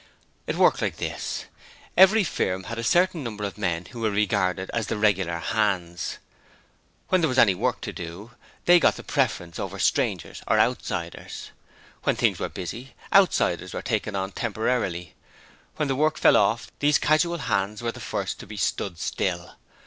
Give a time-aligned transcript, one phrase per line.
[0.47, 1.45] It worked like this:
[1.95, 6.17] Every firm had a certain number of men who were regarded as the regular hands.
[7.09, 8.31] When there was any work to do,
[8.65, 11.51] they got the preference over strangers or outsiders.
[12.01, 15.13] When things were busy, outsiders were taken on temporarily.
[15.75, 19.51] When the work fell off, these casual hands were the first to be 'stood still'.